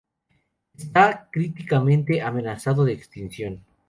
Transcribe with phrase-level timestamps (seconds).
[0.75, 3.63] Está críticamente amenazado de extinción.